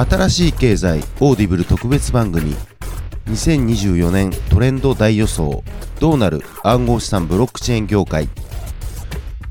[0.00, 2.56] あたらしい経済オーディブル特別番組
[3.26, 5.62] 2024年トレンド大予想
[6.00, 8.30] どうなる暗号資産ブロックチェーン業界。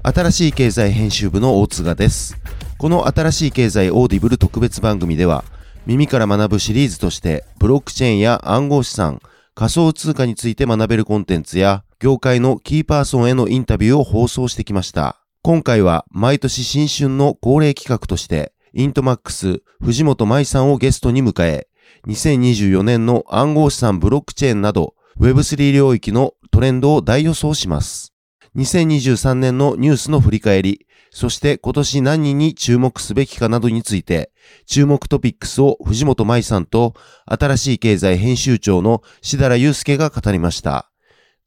[0.01, 2.35] あたらしい経済編集部の大津賀です。
[2.79, 5.43] このあたらしい経済オーディブル特別番組では
[5.85, 9.21] 耳から学ぶシリーズとしてブロックチェーンや暗号資産
[9.53, 15.17] 仮想通貨について学べるコンテンツや業界のキーパーソンへのインタビューを放送してきました。
[15.43, 21.67] 今回は毎年新春の恒例企画として INTMAX 藤本真衣さんをゲストに迎え、
[22.07, 28.13] 2024年の暗号資産ブロックチェーンなど Web3 領域のトレンドを大予想します。
[28.55, 34.31] 2023年のニュースの振り返り、そして今年何人に注目すべきかなどについて、
[34.65, 36.93] 注目トピックスを藤本舞さんと
[37.25, 40.91] 新しい経済編集長の志田祐介が語りました。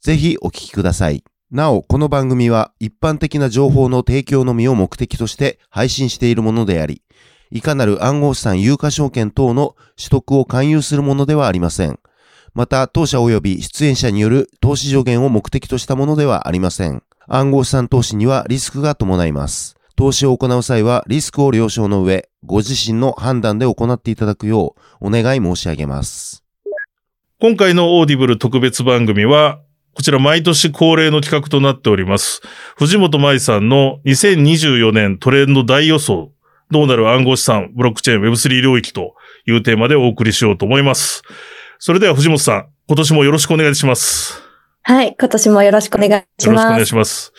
[0.00, 1.24] ぜひお聞きください。
[1.52, 7.02] なお、この番組は一般的な情報の提供のみを目的として配信しているものであり、
[7.55, 12.00] いかなる暗号資産有価証券等の取得を勧誘するものではありません。
[12.55, 17.03] また、当社及び出演者による投資助言を目的としたものではありません。
[17.28, 19.77] 暗号資産投資にはリスクが伴います。
[19.97, 26.42] 投資を行う際はリスクを了承の上、ご自身の判断で行っていただくようお願い申し上げます。
[27.39, 29.61] 今回のオーディブル特別番組は、
[29.94, 32.41] こちら毎年恒例の企画となっております。
[32.77, 36.31] 藤本舞さんの2024年トレンド大予想
[36.73, 39.15] どうなる暗号資産、ブロックチェーン、Web3 領域と
[39.47, 41.23] いうテーマでお送りしようと思います。
[41.78, 44.42] それでは藤本さん、今年もよろしくお願いします。
[44.84, 46.47] はい、今年もよろしくお願いします。
[46.47, 47.33] よろしくお願いします。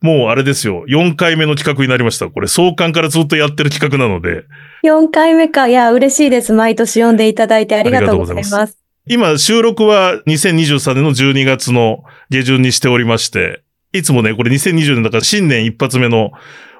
[0.00, 2.28] もうあれですよ、4回目の企画になりました。
[2.28, 4.44] これ、創刊からずっとやってる企画なので。
[4.84, 5.68] 4回目か。
[5.68, 6.52] いや、嬉しいです。
[6.52, 8.52] 毎年読んでいただいてありがとうございます。
[8.52, 16.30] ます今、収録は2023年の12月の下旬にしておりまして、いつもね、これ2020年だから新年一発目の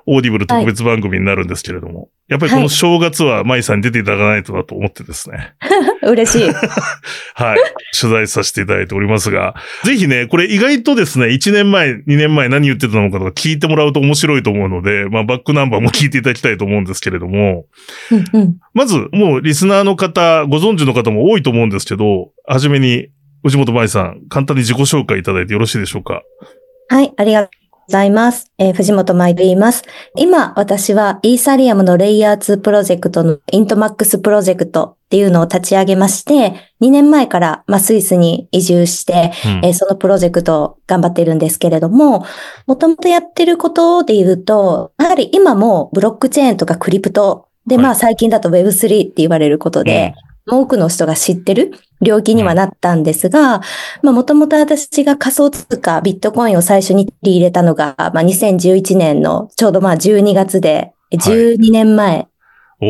[0.07, 5.55] オーディブル特別番組になるんですけれども、はい、やっぱりこの正月は真衣さんに出ていただかないとなと思ってですね。
[6.03, 6.51] 嬉しい。
[7.35, 7.59] はい。
[7.99, 9.55] 取材させていただいておりますが、
[9.85, 17.67] ぜひね、これ意外とですね、1年前、2年前何言ってたのかとか聞いてもらうと面白いと思うので、まあバックナンバーも聞いていただきたいと思うんですけれども、
[18.11, 23.09] うんうん、まず、もうリスナーの方、ご存知の方も多いと思うんですけど、はじめに、
[23.43, 26.23] 藤本真衣さん、簡単に自己紹介いただいてよろしいでしょうか？
[26.89, 27.49] はい、ありが
[27.91, 28.53] ございます。
[28.57, 29.83] えー、藤本真衣と言います。
[30.15, 42.25] 今、私はイーサリアムのレイヤー2プロジェクトの INTMAX プロジェクトっていうのを立ち上げまして、2年前から、まあ、スイスに移住して、うん、えー、そのプロジェクトを頑張っているんですけれども、
[42.69, 53.61] もともとやってることで言うと、やはり今もブロックチェーンとかクリプトで、はい、まあ最近だと Web3 って言われることで、うん多くの人が知ってる領域にはなったんですが、
[54.03, 62.29] まあもともと私が仮想通貨ビットコインを最初に取り入れたのが、まあ2011年のちょうどまあ12月で、12年前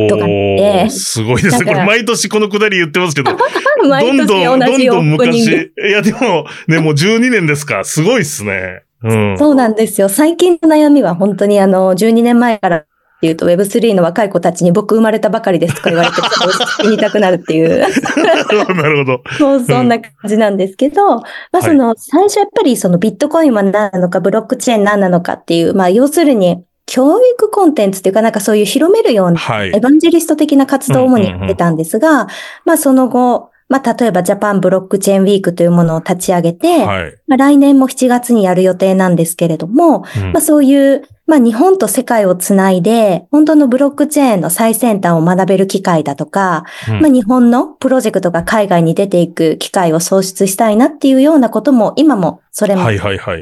[0.09, 1.65] とかで、すごいですね。
[1.65, 3.33] これ毎年このくだり言ってますけど、
[3.83, 7.85] どんどん、どんどん昔、いやでもね、もう12年ですか。
[7.85, 8.83] すごいっすね。
[9.03, 10.09] うん、そうなんですよ。
[10.09, 12.85] 最近の悩みは本当にあの、12年前から
[13.21, 16.15] っていうと Web3 の若い子たちに僕生まれたばかりですとか言われて、
[16.85, 17.81] 言いたくなるっていう。
[18.75, 19.23] なるほど。
[19.37, 32.27] そう、そんな感じなんですけど、まあその、最初やっぱりそのビットコインは何なのか、ブロックチェーン何なのかっていう、まあ要するに、教育コンテンツっていうかなんかそういう広めるような、エヴァンジェリスト的な活動を主にやってたんですが、
[32.65, 52.85] まあその後、まあ、例えばジャパンブロックチェーンウィークというものを立ち上げて、はい、まあ、来年も7月にやる予定なんですけれども、うん、まあ、そういう、まあ、日本と世界をつないで、本当のブロックチェーンの最先端を学べる機会だとか、うん、まあ、日本のプロジェクトが海外に出ていく機会を創出したいなっていうようなことも、今もそれも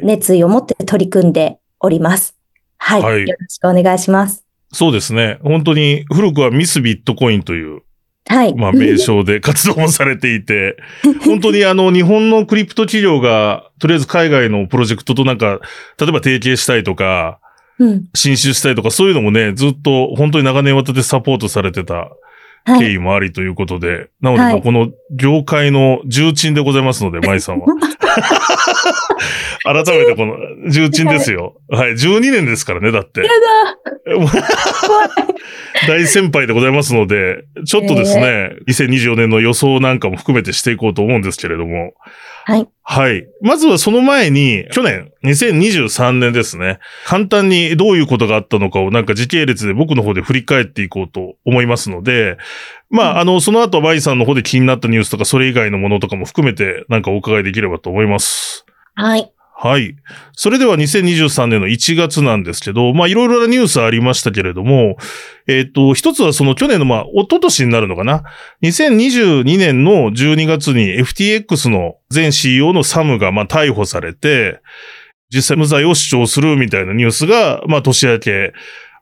[0.03, 2.37] 熱意を持って取り組んでおります。
[2.77, 3.03] はい。
[3.03, 4.45] はい、よろしくお願いします。
[4.71, 5.39] そうですね。
[5.43, 7.81] 本当に古くはミスビットコインという
[8.27, 8.55] はい。
[8.55, 10.77] まあ、名称で活動もされていて、
[11.25, 15.61] 本当にあの、日本のクリプト企業が、とりあえず海外のプロジェクトとなんか、
[15.99, 17.48] 例えば提携したいとか、うん、
[18.15, 22.11] 進出したいとか、そういうのもね、ずっと本当に長年わたってサポートされてた
[22.79, 27.67] 経緯もありということで、はい、なので、この業界の重鎮でございますので、舞さんは。
[29.65, 30.37] 改めてこの
[30.71, 31.57] 重鎮ですよ。
[31.69, 33.21] はい、12年ですからね、だって。
[33.21, 33.33] やだ
[35.87, 41.93] 大先輩でございますので、ちょっとですね、えー、2024年の予想なんかも含めてしていこうと思うんですけれども。
[42.45, 42.67] はい。
[42.91, 43.29] はい。
[43.43, 46.79] まずはその前に、去年、2023年ですね。
[47.05, 52.39] 簡単にどういうことがあったのかをなんか時系列で僕の方で振り返っていこうと思いますので、
[52.89, 58.65] まあ、あの、その後、バイさんの方で気になったニュースとか、それ以外のものとかも含めて、なんかお伺いできればと思います。
[58.95, 59.31] はい。
[59.61, 59.97] はい。
[60.37, 64.97] それでは2023年の1月なんですけど、まあいろいろなニュースありましたけれども、
[65.49, 68.23] えっ、ー、と、一つはその去年のまあ、一昨年になるのかな
[68.63, 74.61] ？2022年の12月に FTX の前 CEO のサムがまあ逮捕されて、
[75.35, 78.53] 実際無罪を主張するみたいなニュースが、まあ年明け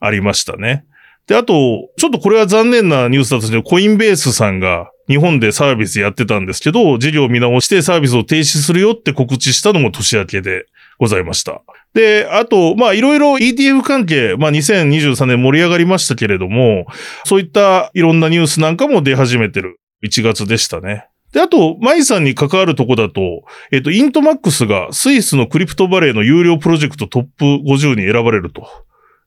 [0.00, 0.86] ありましたね。
[1.26, 10.66] で、あと、ちょっとこれは残念なニュースだったんですけど、コインベースさんが日本でサービスやってたんですけど、事業を見直してサービスを停止するよって告知したのも年明けで
[10.98, 11.62] ございました。
[11.94, 16.86] で、あと、まいろいろ ETF 関係、まあ2023年盛り上がりましたけれども、
[17.24, 21.08] そういったいろんなニュースなんかも出始めてる1月でしたね。
[21.32, 28.62] で、あと、マイさんに関わるとこだと、えっ、と、イントマックスがスイスのクリプトバレーの有料プロジェクトトップ50に選ばれると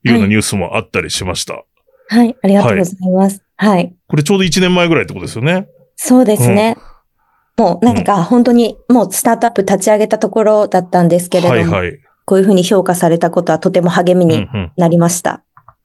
[0.05, 1.53] いうようなニュースもあったりしました。
[1.53, 1.63] はい
[2.09, 3.43] はい、ありがとうございます。
[3.55, 3.69] はい。
[3.69, 5.67] はい、これちょうど1年前ぐらいってことですよね。
[5.95, 6.75] そうですね。
[7.57, 15.43] うん、もうなんか本当にもうスタートアップ立ち上げたところだったんですけれども、はいはい、こういうふうに評価されたことはとても励みになりました。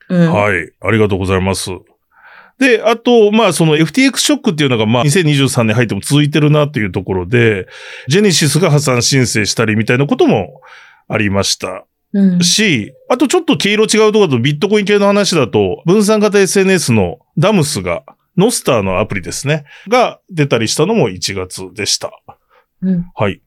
[0.08, 0.72] うん、うん、はい。
[0.80, 1.70] ありがとうございます。
[2.58, 7.66] で、あと、まあ、その FTX ショックっていうのが、まあ、2023年入っても続いてるなっていうところで、
[8.08, 10.60] ジェネシスが破産申請したりみたいなことも
[11.08, 11.84] ありました。
[12.42, 18.04] し、あとちょっと黄色違うところだとビットコイン系の話だと、分散型 SNS のダムスが、
[18.36, 22.10] ノスターのアプリですね、が出たりしたのも1月でした。
[22.82, 23.40] うん、はい。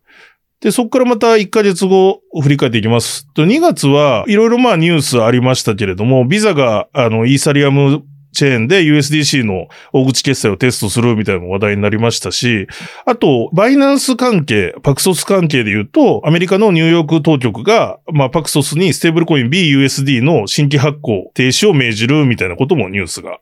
[0.61, 3.31] で、そこからまた1ヶ月後振り返っていきます。
[3.33, 8.03] と2月はいろいろまあニュースありましたけれども、ビザがあのイーサリアム
[8.37, 12.67] チェーンで USDC の大口決済をテストするみたいな話題になりましたし、
[13.07, 23.39] あと、バイナンス関係、パクソス関係で言うと、アメリカのニューヨーク当局が、まあ、パクソスにステーブルコイン BUSD の新規発行停止を命じるみたいなこともニュースが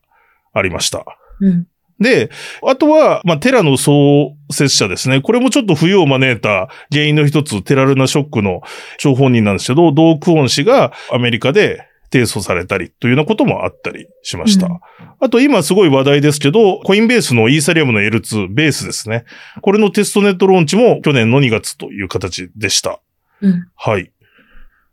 [0.53, 1.03] ありました。
[1.41, 2.29] うんで、
[2.61, 5.21] あとは、まあ、テラの創設者ですね。
[5.21, 8.59] これもちょっと冬を招いた原因の一つ、テラルナショックの
[8.97, 14.67] 張本人なんですけど、ドークオン氏がアメリカで提訴されたりというようなこともあったりしました。
[14.67, 14.79] うん、
[15.19, 19.25] あと今すごい話題ですけど、コインベースのイーサリアムの L2 ベースですね。
[19.61, 23.01] これのテストネットローンチも去年の2月という形でした。
[23.41, 24.13] うん、はい。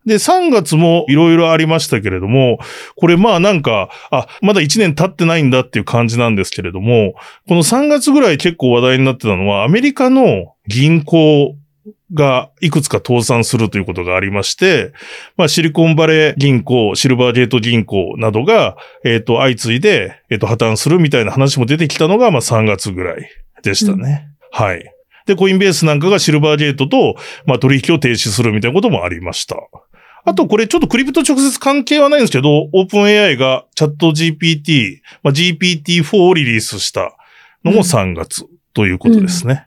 [0.05, 2.59] で、3月もいろいろありましたけれども、
[2.97, 7.15] これまあなんか、あ、まだ1年経ってないんだっていう感じなんですけれども、
[7.47, 11.57] この3月ぐらい結構話題になってたのは、アメリカの銀行
[12.15, 14.93] がいくつか倒産するということがありまして、
[15.37, 23.29] まあ、シリコンバレー銀行、シルバーゲート銀行などが、えっ、ー、と、相次いで、えっ、ー、と、破綻するみたいな話も出てきたのが、まあ、3月ぐらい
[23.63, 24.29] でしたね。
[24.53, 24.85] うん、はい。
[25.27, 29.57] で、コインベースなんかがシルバーゲートと、まあ、取引を停止するみたいなこともありました。
[30.25, 37.17] あと、これちょっとクリプト直接関係はないんですけど、オープン AI がチャット GPT、まあ、GPT-4 をリリースした
[37.65, 39.67] のも3月ということですね。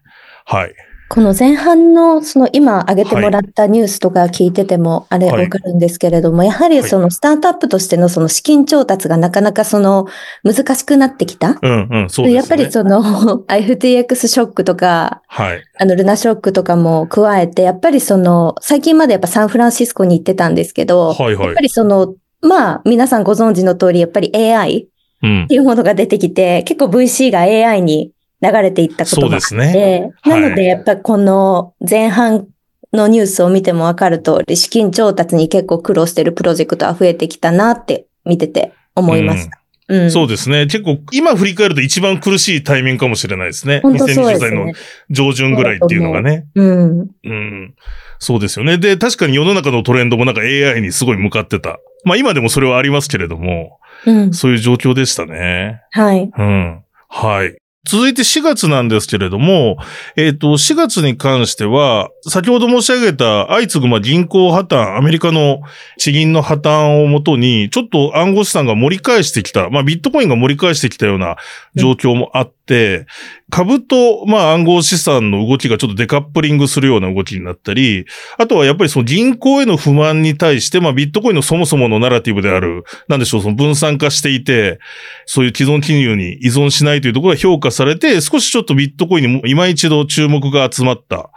[0.51, 0.75] うん、はい。
[1.07, 10.07] この前半のその今挙げてもらったニュースとか聞いててもあれわかるんですけれども、やはりそのスタートアップとしてのその資金調達がなかなかその
[10.43, 11.59] 難しくなってきた。
[11.61, 12.33] うんうん、そうですね。
[12.33, 13.03] やっぱりその
[13.47, 15.63] FTX ショックとか、はい。
[15.77, 21.45] あのルナショックとかも加えて、やっぱりその最近までやっぱサンフランシスコに行ってたんですけど、はいはい。
[21.45, 24.87] やっぱりその、まあ皆さんご存知の通りやっぱり AI
[25.17, 28.11] っていうものが出てきて、うん、結構 VC が AI に
[28.51, 32.47] 流れていったことがあって、ねなのでやっぱこの前半
[32.93, 39.59] のニュースを見てもわかる通り、資金調達に結構苦労してるプロジェクトは増えてきたなって見てて思いました。
[39.59, 40.65] うんうん、そうですね。
[40.65, 43.81] 結構、今振り返ると一番苦しいタイミングかもしれないですね。
[43.83, 44.73] 本当そうですね2020歳の
[45.11, 46.47] 上旬ぐらいっていうのがね。
[46.55, 47.09] うん。
[47.23, 47.75] うん。
[48.17, 48.79] そうですよね。
[48.79, 51.79] で、確かに世の中のトレンドもなんか AI にすごい向かってた。
[52.03, 55.81] まあ今でもそれはありますけれども、うん、そういう状況でしたね。
[55.91, 56.31] はい。
[56.35, 56.83] うん。
[57.07, 57.55] はい。
[57.85, 59.77] 続いて4月なんですけれども、
[60.15, 65.61] えっ、ー、と、4月に関しては、先ほど申し上げた相次ぐま銀行破綻、アメリカの
[65.97, 71.37] 地銀の破綻をもとに、ちょっと暗号資産が盛り返してきた、まあビットコインが盛り返してきたような
[71.75, 72.51] 状況もあっ、
[73.49, 78.05] 株と、まあ暗号資産の動きがちょっとデカップリングするような動きになったり、
[78.37, 84.79] あとはやっぱりその銀行への不満に対して、まあビットコインのそもそものナラティブである、なんでしょう、その分散化していて、
[85.25, 91.29] そういう既存金融に依存しないというところが評価されて、少しちょっとビットコインに今一度注目が集まった、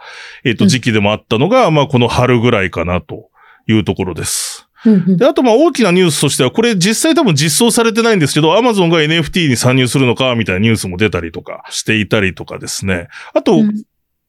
[0.43, 3.29] えっ、ー、と、時期でもあったのが、うん、まあこの春ぐらいかなと
[3.67, 4.58] いうところです。
[4.85, 13.07] で、あと、ま、大きなニュースとしては、これ実際多分実装されてないんですけど、アマゾンが NFT に参入するのか、みたいなニュースも出たりとかしていたりとかですね。
[13.33, 13.83] あと、うん、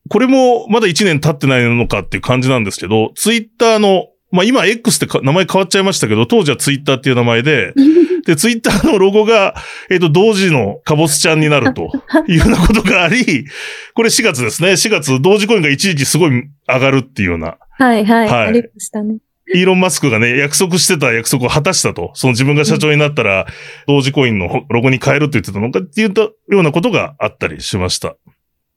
[0.08, 7.74] これもまだ1年経ってないのかっていう感じなんですけど、ツイッターのまあ今 X って名前変わっちゃいましたけど、当時はツイッターっていう名前で、
[8.26, 9.54] で、ツイッターのロゴが、
[9.90, 11.90] えっ、ー、と、同時のカボスちゃんになると
[12.28, 13.46] いうようなことがあり、
[13.94, 14.72] これ4月ですね。
[14.72, 17.56] 4月、同時コインが一時期すごい上がるっていうような。
[17.78, 18.28] はいはい。
[18.28, 19.16] はい、ありましたね。
[19.54, 22.10] イーロン・マスクがね、約束してた約束を果たしたと。
[22.14, 23.46] その自分が社長になったら、
[23.86, 28.16] 同時コインのロゴに変えるって言ってたのかっていうようなことがあったりしました。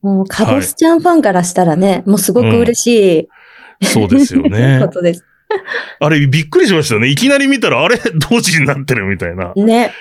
[0.02, 3.28] もう、カボスちゃんファンからしたらね、はい、もうすごく嬉しい、うん、
[3.88, 4.80] そうですよね。
[4.86, 5.26] ことです。
[6.00, 7.08] あれ、びっくりしましたね。
[7.08, 7.98] いきなり見たら、あれ、
[8.30, 9.54] 同時になってるみたいな。
[9.56, 9.92] ね。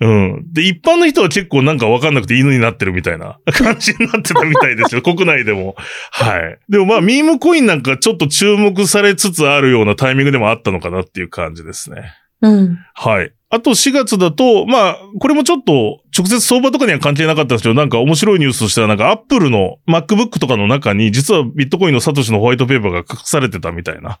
[0.00, 0.52] うん。
[0.52, 5.02] で、一般の人は結構なんかわかんなくて犬になってるみたいな 感じになってたみたいですよ。
[5.02, 5.76] 国内でも。
[6.10, 6.58] はい。
[6.70, 12.14] でもまあ、ミームコインなんかちょっと注目されつつあるようなタイミングでもあったのかなっていう感じですね。
[12.40, 12.78] うん。
[12.94, 13.32] はい。
[13.50, 24.20] あと4月だと、まあ、これもちょっと直接相場とかには関係なかったんですけど、なんか面白いニュースとしては、なんかアップルの MacBook とかの中に、実はビットコインのサトシのホワイトペーパーが隠されてたみたいな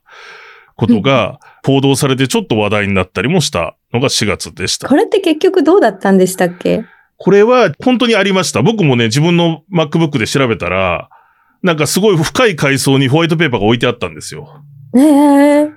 [0.80, 4.88] ことが報道されてちょっと話題になったりもしたのが4月でした。
[4.88, 6.84] これって結局どうだったんでしたっけ？
[7.18, 8.62] これは本当にありました。
[8.62, 11.10] 僕もね、自分の MacBook で調べたら、
[11.62, 14.62] なんかすごい深い階層にホワイトペーパーが置いてあったんですよ。
[14.96, 15.72] ええー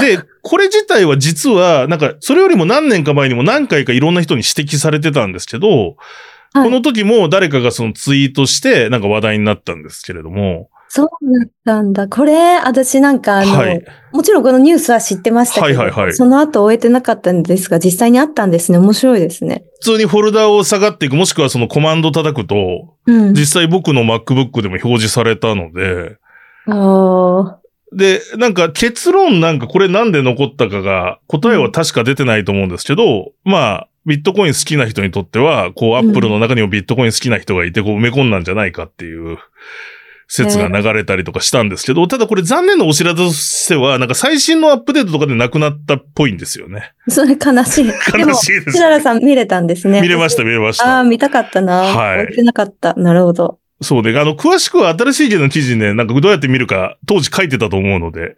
[0.00, 5.68] で、これ自体は実は、なんか、それよりも何年か前にも何回かいろんな人に指摘されてたんですけど、
[6.54, 10.70] はい、この時も誰かがそのツイートして、なんか話題になったんですけれども。
[10.96, 11.08] そう
[11.40, 12.06] だったんだ。
[12.06, 18.78] これ、私なんかあの、はい、もちろんこのニュースは知ってましたけど、はいはいはい、その後終えてなかったんですが、実際にあったんですね。
[18.78, 19.64] 面白いですね。
[19.80, 26.16] 普通にフォルダを下がっていく、もしくはそのコマンド叩くと、うん、実際僕の MacBook でも表示されたので。
[27.92, 39.38] で、なんか結論なんかこれなんで残ったかが答えは確か出てないと思うんですけど、うん、まあ、ビットコイン好きな人にとっては、こう、アップルの中にもビットコイン好きな人がいて、こう埋め込んだんじゃないかっていう
[40.28, 46.92] 説が流れたりとかしたんですけど、ただこれ残念なお知らせとしては、なんか最新のアップデートとかでなくなったっぽいんですよね。
[47.08, 47.86] それ悲しい。
[48.16, 48.78] 悲しいです。
[48.78, 50.00] ララさん見れたんですね。
[50.00, 50.96] 見れました、見れました。
[50.96, 51.82] ああ、見たかったな。
[51.82, 52.26] はい。
[52.28, 52.94] 見てなかった。
[52.94, 53.58] なるほど。
[53.80, 58.36] そうで、あの、詳しくは新しい記の記事ね、なんかどうやって見るか当時書いてたと思うので、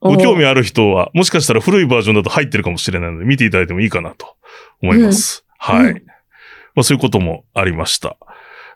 [0.00, 4.36] ご興味ある人は、もしかしたら古いバージョンだと入ってるかもしれないので、見ていただいてもいいかなと
[4.82, 5.44] 思います。
[5.68, 6.02] うん、はい、うん。
[6.74, 8.16] まあそういうこともありました。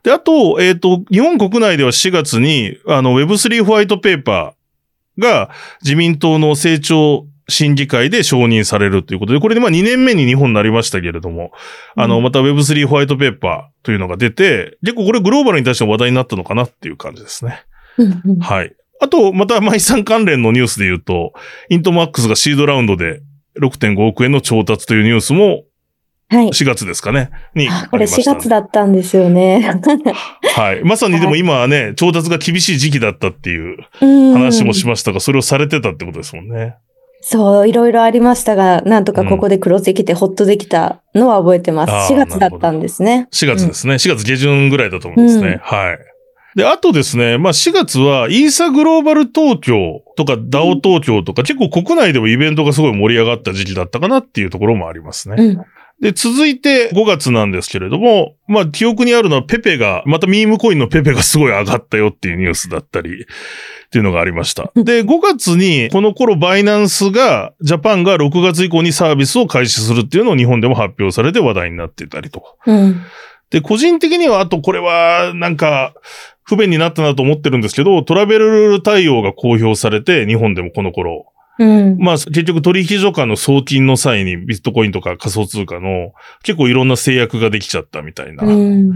[0.07, 5.51] で、あと、えっ、ー、と、日本国内では4月に、あの、Web3 ホワイトペーパーが
[5.83, 11.51] 自民党の成長審議会で承認されるということで、これでまあ2年目に日本になりましたけれども、
[11.97, 17.65] うん、あの、また Web3 ホワイトペーパーというのが出て、結構これグローバルに対して話題になったのかなっていう感じですね。
[18.41, 18.77] はい。
[19.01, 21.33] あと、また、マイさん関連のニュースで言うと、
[21.69, 23.23] イントマックスがシードラウンドで
[23.61, 25.65] 6.5億円の調達というニュースも、
[26.29, 26.49] はい。
[26.49, 27.31] 4月ですかね。
[27.55, 29.61] に、ね、これ4月だったんですよね。
[30.57, 30.85] はい。
[30.85, 36.75] まさにでも今はね、調達が厳しい時期だったっていう話もしましたが、それをされてたってことですもんね。
[37.21, 42.13] そう、いろいろありましたが、なんとかここでクロスできてほっとできたのは覚えてます。
[42.13, 43.29] うん、4月だったんですね。
[43.33, 43.95] 4月ですね。
[43.95, 45.49] 4月下旬ぐらいだと思うんですね。
[45.49, 45.99] うん、はい。
[46.57, 55.59] で、あとですね、まあ4月はイーサグローバル東京とか DAO 東京とか、結構国内でもイベントがすごい盛り上がった時期だったかなっていうところもありますね。
[56.01, 63.27] うんで、続いて5月なんですけれども、まあ、記憶にあるのはペペが、またミームコインのペペがすごい上がったよっていうニュースだったり、っ
[63.89, 64.71] ていうのがありました。
[64.77, 72.55] で、5月に、この頃バイナンスが、ジャパンが6月以降にサービスを開始するっていうのを日本でも発表されて話題になってたりとか。
[72.67, 73.01] うん、
[73.51, 75.95] で、個人的には、あとこれは、なんか、
[76.45, 81.27] 不便になったなと思ってるんですけど、トラベルルール対応が公表されて、日本でもこの頃、
[81.59, 88.93] うん、まあ結局取引所間の送金の際にビットコインとか仮想通貨の結構いろんな制約ができちゃったみたいな、うん、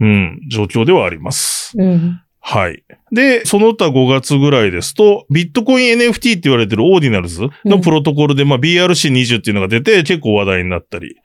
[0.00, 1.72] うん、状況ではあります。
[1.78, 2.84] うん、はい。
[3.10, 11.16] で、その他5月ぐらいですと、ビットコイン NFT って言われてるオーディナルズのプロトコルで、まあ BRC20 っていうのが出て結構話題になったり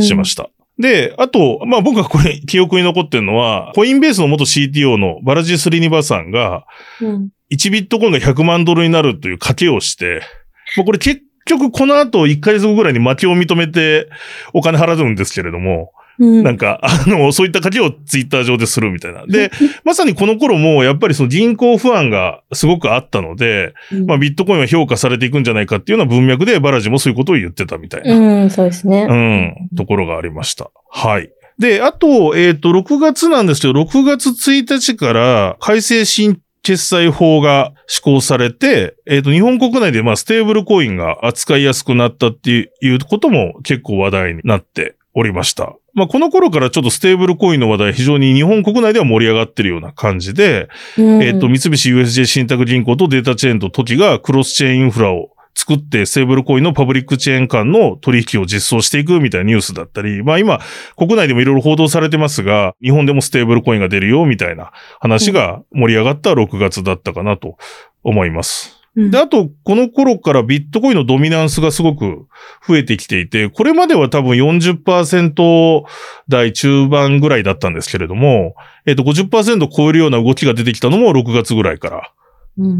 [0.00, 0.48] しました。
[0.78, 6.64] で、あと、まあ僕がこれ記憶に残ってるのは、コインベースの元 CTO のバラジス・リニバさんが、
[7.52, 10.22] 1ビットコインが100万ドルになるという賭けをして、
[10.76, 14.08] まあこれ結局この後1ヶ月後ぐらいに負けを認めて
[14.52, 19.24] お金払うんですけれども、なんか、あの、そういった書きをツイッター上でするみたいな。
[19.26, 19.50] で、
[19.84, 28.14] まさにこの頃も、やっぱりその人口不安がすごくあったので、うん、まあビットコインは評価されていくんじゃないかっていうような文脈で、バラジもそういうことを言ってたみたいな。
[28.14, 29.06] うん、そうですね。
[29.08, 30.70] うん、ところがありました。
[30.90, 31.30] はい。
[31.58, 36.38] で、あと、えっ、ー、と、6月なんですけど、6月1日から改正新
[36.70, 45.74] 決済法が施行されて、えっ、ー、と、日本国内でまあステーブルコインが扱いやすくなったっていうことも結構話題になっておりました。
[45.94, 60.60] まあ、この頃からちょっとステーブルコインの話題非常に日本国内では盛り上がってるような感じで、うん、えっ、と、三菱 USJ 信託銀行とデータチェーンとトキがクロスチェーンインフラを作ってステーブルコインのパブリックチェーン間の取引を実装していくみたいなニュースだったり、まあ今、
[60.96, 67.56] 国内でもいろいろ報道されてますが、日本でもステーブルコインが出るよみたいな話が盛り上がった6月だったかなと
[68.02, 68.80] 思います。
[68.96, 72.26] で、あと、この頃からビットコインのドミナンスがすごく
[72.66, 75.82] 増えてきていて、これまでは多分40%
[76.28, 82.12] 台中盤ぐらいだったんですけれども、えっ、と、50%超えるような動きが出てきたのも6月ぐらいから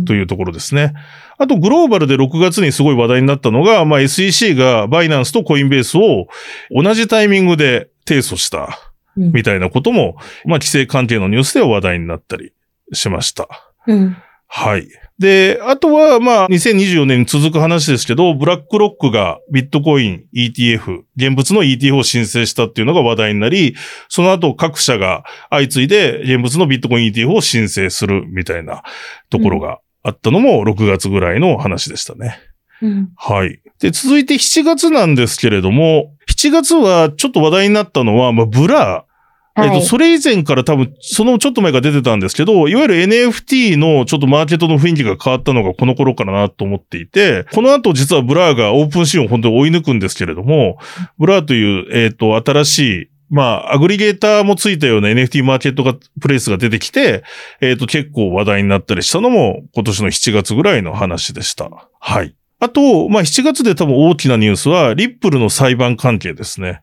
[0.07, 0.95] というところですね。
[1.39, 6.27] あと、グローバルで6月にすごい話題になったのが、まあ、SEC がバイナンスとコインベースを
[6.71, 8.79] 同じタイミングで提訴した、
[9.17, 12.53] みたいなことも、まあ、規制関係のニュースでは話題になったり
[12.93, 13.49] しました。
[13.87, 14.89] うん、はい。
[15.21, 23.77] で、あとは、まあ、2024年に続く話ですけど、ブラックロックがビットコイン ETF、現物の ETF を申請したっていうのが話題になり、
[24.09, 28.83] その後各社が相次いで現物のビットコイン ETF を申請するみたいな
[29.29, 32.39] ところがあったのも6月ぐらいの話でしたね。
[32.81, 33.61] うん、はい。
[33.79, 39.05] で、続いて7月なんですけれども、7月はちょっと話題になったのは、まあ、ブラ
[39.65, 50.79] えっと、それ以前から多分、そのちょっと前が出てたんですけど、いわゆる NFT のちょっとマーケットの雰囲気が変わったのがこの頃からなと思っていて、この後実は Blur が OpenSea を本当に追い抜くんですけれども、
[51.19, 57.23] Blur という、えっ、と、新しい、まあ、アグリゲーターもついたような NFT マーケットが、プレイスが出てきて、
[57.61, 61.71] えっ、と、結構話題になったりしたのも今年の7月ぐらいの話でした。
[62.01, 62.35] はい。
[62.59, 66.83] あと、まあ、7月で多分大きなニュースは、リップルの裁判関係ですね。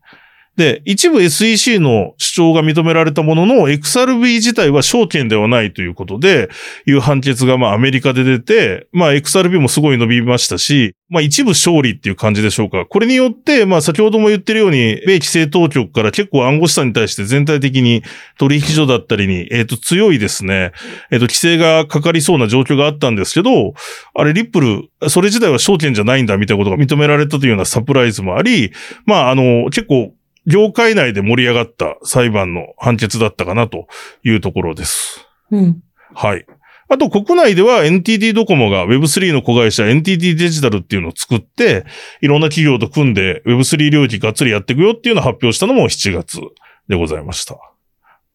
[0.58, 6.50] で、一部 SEC の主張が認められたものの、XRB 自体は証券ではないということで、
[6.88, 12.88] いう判決がまあアメリカで出て、まあ XRB もすごい伸びましたし、まあ一部勝利っていう感じでしょうか。
[12.88, 18.02] これによって、まあ先ほども言ってるように、米規制当局から結構暗号資産に対して全体的に
[18.40, 20.72] 取引所だったりに、えっ、ー、と強いですね、
[21.12, 23.76] えっ、ー、と規制がかかりそうな状況があったんですけど、
[24.16, 28.74] あれリップル、それ自体は証券じゃないんだみたいなことが認められたというようなサプライズもあり、
[29.06, 30.17] まああの、結構
[30.48, 33.88] 業界内で盛り上がった裁判の判決だったかなと
[34.24, 35.28] いうところです。
[35.52, 35.84] うん。
[36.16, 36.46] はい。
[36.90, 41.86] あと国内では NTT ドコモが Web3 の子会社 NTT デジタルっていうのを作って、
[42.22, 46.40] いろんな企業と組んで Web3 領域がっつりやっていくよっていうのを発表したのも7月
[46.88, 47.58] でございました。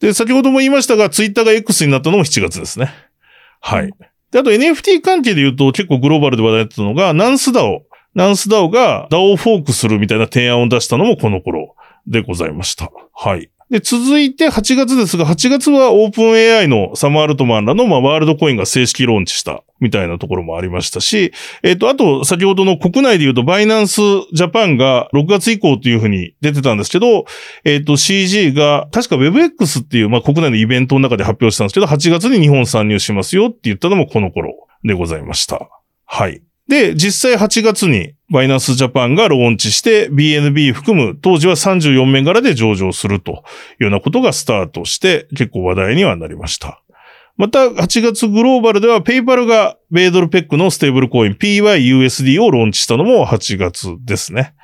[0.00, 2.92] で、先ほども言いましたが、Twitter が X になったのも7月ですね。
[3.60, 3.90] はい。
[4.32, 7.84] で、あと NFT 関係で言うと結構グローバルで話題だったのが、ナンスダオ。
[8.14, 11.74] ナンスダオが DAO をフォークするみたいな提案を出したのもこの頃。
[12.06, 12.90] でございました。
[13.14, 13.50] はい。
[13.72, 24.02] で、続いて8月ですが、8月はオープン AI のサム・アルトマンらの、まあ、ワールドコインが正式ローンチしたみたいなところもありましたし、えっ、ー、と、あと、先ほどの国内で言うと、バイナンス
[24.34, 27.24] ジャパンが6月以降というふうに出てたんですけど、
[27.64, 35.70] えっ、ー、と、CG が、確か WebX っていう、まあ、国内のイベントの中で発表したんですけど、8月に日本参入しますよって言ったのもこの頃でございました。
[36.04, 36.42] はい。
[36.68, 43.34] で、実際8月にバイナンスジャパンがローンチして BNB 含む当時は34面柄で上場するとい
[43.80, 46.82] うようなことがスタートして結構話題にはなりました。
[47.36, 54.54] また8月グローバルではペイパルが米ドルペックのステーブルコイン PYUSD をローンチしたのも8月ですね。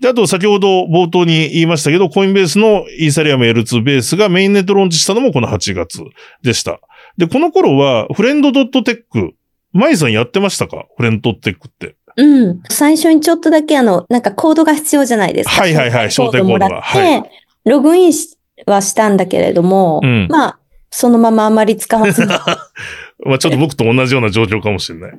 [0.00, 6.02] で、あと先ほど冒頭に言いましたけど、コインベースのイーサリアム L2 ベースがメインネットローンチしたのもこの8月
[6.42, 6.80] でした。
[7.16, 9.34] で、この頃はフレンドドットテック
[9.74, 10.86] マイさんやってましたか？
[10.96, 11.96] フレントテックって。
[12.16, 12.62] うん。
[12.70, 15.62] 最初にちょっとだけあの、なんかコードが必要じゃないですか。
[15.62, 16.80] はいはいはい、招待コードが。
[16.80, 17.30] はい。
[17.64, 18.12] ログイン
[18.66, 20.58] はしたんだけれども、うん、まあ、
[20.90, 22.28] そのままあまり使わずに。
[23.26, 25.12] まあちょっと僕と同じような状況かもしれない。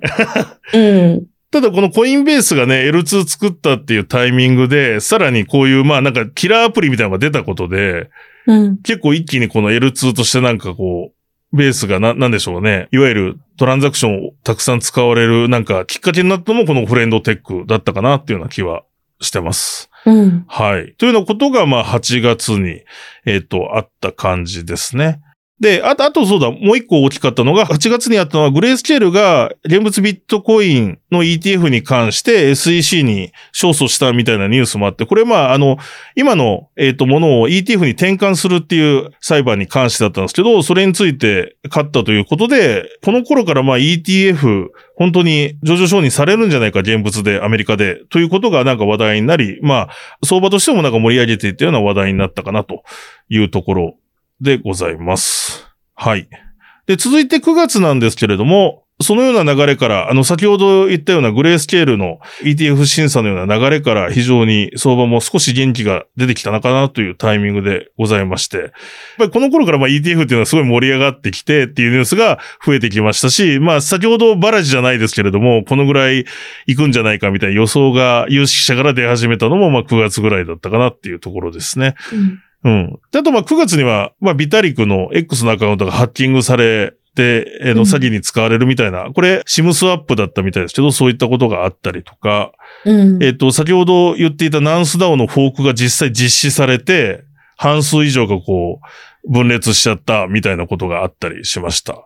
[0.74, 0.78] う
[1.18, 1.26] ん。
[1.52, 8.10] ただこのコインベースがね、L2 作ったっていうタイミングで、さらにこういう、まあなんかキラーアプリみたいなのが出たことで、
[8.48, 12.88] うん、結構一気にこの L2 としてなんかこう、ベースがな、なんでしょうね。
[12.91, 18.84] いわゆるトランザクションをたくさん使われる、なんかきっかけになったのもこのフレンドテックだったかなっていうような気は
[19.22, 19.89] してます。
[20.06, 20.46] うん。
[20.48, 20.94] はい。
[20.98, 22.82] というようなことが、まあ、8月に、
[23.26, 25.22] えっ、ー、と、あった感じですね。
[25.65, 35.78] で、あと、あとそうだ、もう一個大きかったのが、8月にあったのは、グレースケールが現物ビットコインの ETF に関して SEC に勝訴したみたいなニュースもあって、これまあ、あの、
[36.15, 49.89] 今の、えっ、ー、と、ものを ETF に転換するっていう裁判に関してだったんですけど、それについて勝ったということで、この頃からまあ ETF、本当に上場承認されるんじゃないか、現物で、アメリカで、ということがなんか話題になり、まあ、
[50.23, 52.84] 相場としてもなんか盛り上げていったような話題になったかなと
[53.30, 53.95] いうところ
[54.41, 55.67] でございます。
[55.93, 56.28] はい。
[56.88, 68.69] で、続いて9月なんですけれども、そのような流れから、あの、先ほど言ったようなグレースケールの ETF 審査のような流れから非常に相場も少し元気が出てきたのかなというタイミングでございまして、やっ
[69.17, 76.24] ぱりこの頃からまあ ETF っていうのはすごい盛り上がってきてっていうニュースが増えてきましたし、まあ先ほどバラジじゃないですけれども、このぐらい
[76.65, 81.95] 行くんじゃないかみたいな予想が有識者から出始めたのもまあ9月ぐらいだったかなっていうところですね。
[82.13, 82.99] うんうん。
[83.12, 92.51] で、あとまあ9月には、まあビタリクの X のアカウントがハッキングされ、で、えの、詐欺に使われるみたいな、これ、シムスワップだったみたいですけど、そういったことがあったりとか、
[92.84, 97.23] うん、えっ、と、先ほど言っていたナンスダオのフォークが実際実施されて、
[97.56, 98.82] 半数以上がこ
[99.25, 102.06] う、分裂しちゃったみたいなことがあったりしました。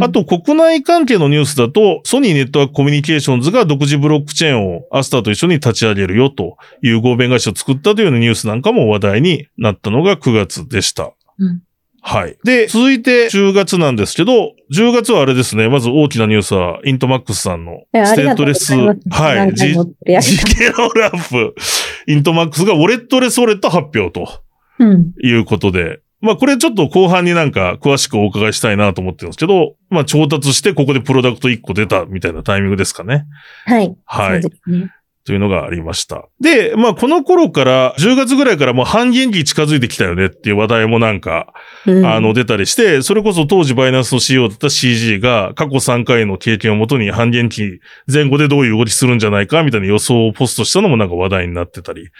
[0.00, 11.12] あと、国内関係のニュースだと、ソニーネットワークコミュニケーションズが独自ブロックチェーンを Astar と一緒に立ち上げるよという合弁会社を作ったというようなニュースなんかも話題になったのが9月でした。
[11.38, 11.62] うん。
[12.06, 12.36] はい。
[12.44, 21.54] で、続いて10月なんですけど、10月はあれですね、まず大きなニュースは、 INTMAX さんのステートレス、はい、G、 ZK ロールアップ、
[22.06, 24.28] イントマックスがウォレットレスウォレット発表と、
[25.22, 33.26] いうことで、うん、まあこれちょっと後半になんか詳しくお伺いしたいなと思ってるんですけど、まあ調達してここでプロダクト1個出たみたいなタイミングですかね。
[33.66, 33.94] はい。
[34.06, 34.40] はい。
[34.40, 34.90] ね、
[35.24, 36.28] というのがありました。
[36.40, 41.52] で、まあこの頃から、10月ぐらいからもう半減期近づいてきたよねっていう話題もなんか、
[41.86, 52.10] うん、あの出たりして、それこそ当時バイナンスの CEO だった CG が過去3回の経験をもとに半減期前後でどういう動きするんじゃないかみたいな予想をポストしたのもなんか話題になってたり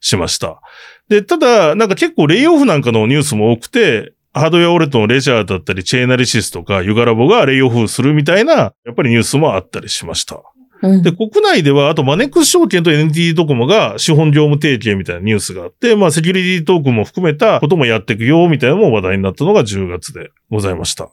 [0.00, 0.60] しました。
[1.08, 10.42] で、ただ、なんか結構レイオフなんかのニュースも多くて、ハードウェアオレットのレジャーだったり、チェーナリシスとか、ユガラボがレイオフするみたいな、やっぱりニュースもあったりしました。
[10.82, 21.08] で、国内では、あとマネックス証券と NTT ドコモが資本業務提携みたいなニュースがあって、まあセキュリティトークンも含めたこともやっていくよ、みたいなのも話題になったのが10月でございました。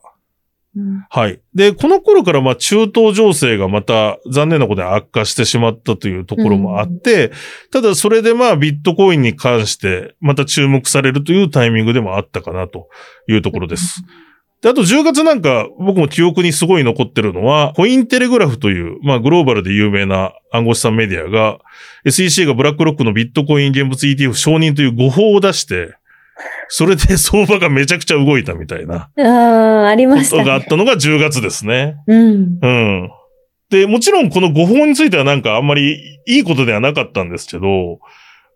[0.76, 1.40] うん、はい。
[1.54, 7.32] で、この頃からまあ中東情勢がまた残念なことに悪化してしまったというところもあって、うん、
[7.70, 12.88] ただそれでまあビットコインに関してまた注目されるというタイミングでもあったかなと
[13.28, 14.02] いうところです。
[14.24, 14.29] うん
[14.62, 21.58] で、あと10月なんか僕も記憶にすごい残ってるのは、コインテレグラフという、まあグローバルで有名な暗号資産メディアが、
[22.04, 25.94] SEC がブラックロックのビットコイン現物 ETF 承認という誤報を出して、
[26.68, 29.08] それで 相場がめちゃくちゃ動いたみたいな。
[29.18, 30.42] ああ、ありました、ね。
[30.42, 31.96] ことがあったのが10月ですね。
[32.06, 32.58] うん。
[32.60, 33.10] うん。
[33.70, 37.98] で、もちろんこの誤報についてはなんかあんまりいいことではなかったんですけど、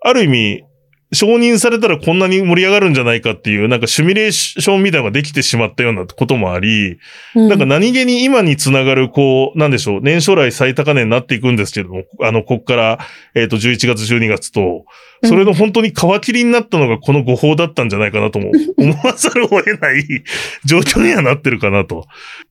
[0.03, 0.65] ある意味、
[1.13, 6.99] 承認されたらこんなに盛り上がるんじゃないかっていう、なんかシミュレーションみたいなのができてしまったようなこともあり、
[7.35, 12.99] うん、なんか何気に今につながる、こう、なんでしょう、年初来最高値になっていくんですけども、あの、こっから、
[13.35, 14.85] えっ、ー、と、11月、12月と、
[15.23, 20.05] それの本当に皮切りになったのがこの誤報だったんじゃないかなとも 思わざるを得ない
[20.65, 22.07] 状況にはなってるかなと。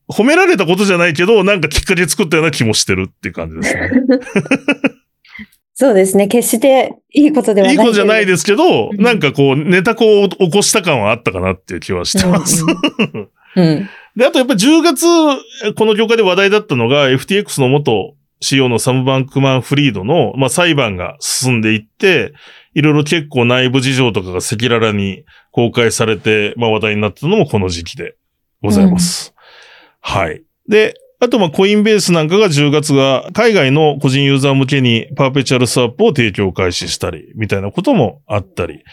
[0.08, 3.90] 褒められたことじゃないけど、なんかきっかけ作ったような気もしてるっていう感じですね。
[5.74, 6.28] そうですね。
[6.28, 7.74] 決していいことではない。
[7.74, 12.64] いいことじゃないですけど、うん、なんかこう、ネタこう起こした感はあったかなっていう気はしてます。
[13.56, 15.04] うん、 で、あとやっぱり10月、
[15.74, 22.34] この業界で話題だったのが、FTX の元 CEO のサム・バンクマン・フリードの、まあ、裁判が進んでいって、
[22.74, 28.16] いろいろ結構内部事情とかが赤裸々に公開されて、まあ、話題になったのもこの時期で
[28.62, 29.34] ございます。
[30.06, 30.44] うん、はい。
[30.68, 38.84] で、あと、ま、コインベースなんかが10月が海外の個人ユーザー向けにパーペチュアルスワップを提供開始したり、みたいなこともあったり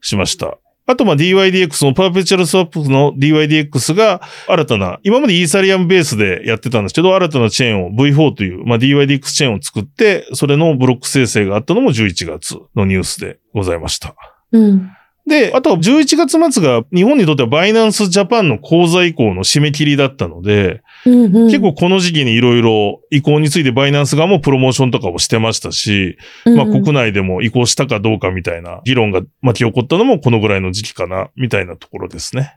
[0.00, 0.58] しました。
[0.86, 14.14] あと、ま、DYDX のパーペチュアルスワップの DYDX が新たな、今までイーサリアムベースでやってたんですけど、新たなチェーンを V4 という、まあ、DYDX チェーンを作って、それのブロック生成があったのも11月のニュースでございました。
[14.52, 14.92] うん。
[15.26, 32.54] で、あと11月末が日本にとってはバイナンスジャパンの口座移行の締め切りだったので、うんうん、結構この時期にいろいろ移行についてバイナンス側もプロモーションとかをしてましたし、うんうん、まあ国内でも移行したかどうかみたいな議論が巻き起こったのもこのぐらいの時期かな、みたいなところですね。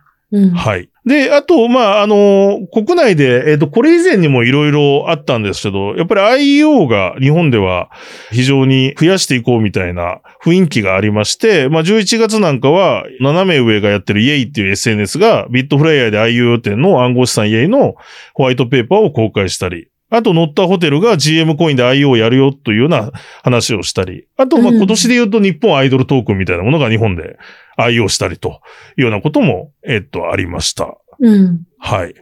[0.53, 0.89] はい。
[1.05, 7.91] で、あと、まあ、あの、国内で、えっ、ー、と、これ以前にもいろいろあったんですけど、やっぱり IEO が日本では
[8.31, 17.95] 非常に増やしていこうみたいな雰囲気がありまして、まあ、11月なんかは、斜め上がやってるイエイっていう SNS が、ビットフライヤーで IEO 店の暗号資産イエイの
[18.33, 23.11] ホワイトペーパーを公開したり、あと、乗ったホテルが GM コインで IO をやるよというような
[23.43, 27.37] 話をしたり、あと、ま、今年で言うと日本アイドルトークンみたいなものが日本で
[27.77, 28.61] 愛用したりと
[28.97, 30.97] いうようなことも、えっと、ありました。
[31.19, 31.61] うん。
[31.77, 32.13] はい。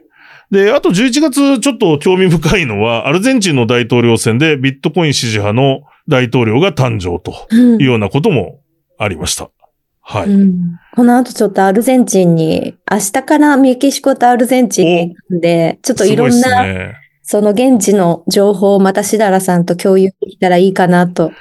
[0.51, 8.61] で、あと11月ちょっと興味深いのは、アルゼンチンの大統領選でビットコイン支持派の大統領が誕生というようなことも
[8.99, 9.49] ありました。
[10.05, 10.79] はい、うん。
[10.95, 16.65] この後ちょっとアルゼンチンに、明日からメキシコとアルゼンチンに行くんで、ちょっといろんな
[17.23, 21.31] その現地の情報をまたしだらさんと共有できたらいいかなと。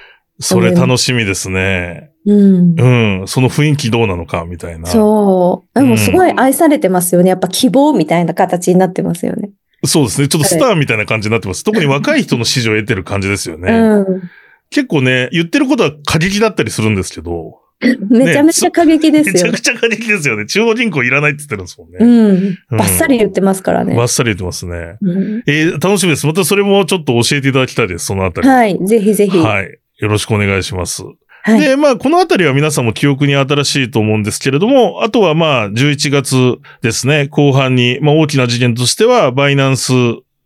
[0.40, 2.10] それ楽しみですね。
[2.24, 2.80] うん。
[2.80, 3.28] うん。
[3.28, 4.86] その雰囲気どうなのか、みたいな。
[4.86, 5.78] そう。
[5.78, 7.30] でもすごい愛されてますよね。
[7.30, 9.50] やっぱ希望みたいな形になってますよね。
[9.84, 10.28] そうですね。
[10.28, 11.64] ちょっとスターみたいな感じになってます。
[11.64, 13.72] 特に若い人の支持を得てる感じですよね。
[13.72, 14.30] うん。
[14.70, 17.61] 結構ね、言ってることは過激だったりするんですけど。
[18.10, 20.46] めちゃめちゃ過激ですよ、ね、めちゃくちゃ過激ですよね。
[20.46, 21.98] 中央銀行いらないって言ってるんですもんね。
[22.00, 22.78] うん。
[22.78, 23.96] バッサリ言ってますからね。
[23.96, 24.96] バッサリ言ってますね。
[25.02, 26.26] うん、えー、楽しみです。
[26.26, 28.06] またそれもちょっと教えていただきたいです。
[28.06, 28.48] そのあたり。
[28.48, 28.78] はい。
[28.86, 29.36] ぜひぜひ。
[29.36, 29.78] はい。
[29.98, 31.02] よろしくお願いします。
[31.44, 39.92] はい、で、まあ、このあたりは皆さんも記憶に新しいと思うんですけれども、あとはまあ、11月ですね、後半に、まあ、大きな事件としては、バイナンス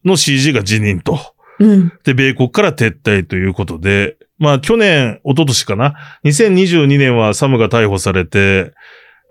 [0.04, 1.18] の CG が辞任と。
[1.58, 5.94] うん、で、米国から撤退ということで、まあ去年、一昨年かな。
[6.24, 8.72] 2022年はサムが逮捕されて、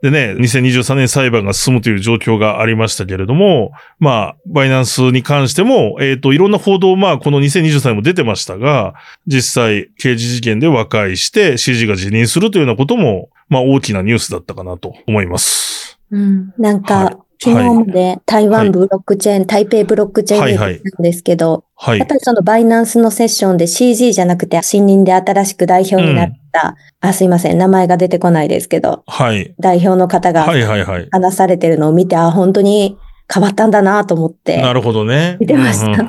[0.01, 8.93] でね、2023年裁判が進むという状況がありましたけれども、まあ、バイナンスに関しても、えっ、ー、と、いろんな報道、まあ、この2023年も出てましたが、
[9.25, 15.97] 実際、刑事事件で和解して、指示が辞任するというようなことも、まあ、大きなニュースだったかなと思います。
[16.11, 16.53] うん。
[16.59, 30.45] なんか、はい昨日まで台湾ブロックチェーン、はい、台北ブロックチェーンなんですけど、はい、やっぱりそのバイナンスのセッションで CG じゃなくて、新任で新しく代表になった、うん、あ、すいません、名前が出てこないですけど、はい、代表の方が
[31.12, 32.97] 話されてるのを見て、あ、本当に
[33.31, 34.62] 変わったんだなと思って。
[34.62, 35.38] なるほどね。
[35.39, 36.05] 見てました。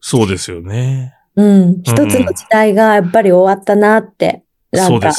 [0.00, 1.14] そうですよね。
[1.36, 1.80] うん。
[1.82, 5.10] 一つの時代がやっぱり終わったなって、なんか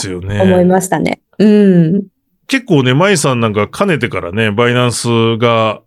[0.42, 1.22] 思いましたね。
[1.40, 2.08] うん。
[2.48, 5.82] 結構ね、舞さんなんかかねてからね、バイナンスが、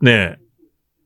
[0.00, 0.38] ね、